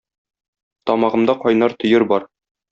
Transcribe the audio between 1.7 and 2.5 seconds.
төер бар.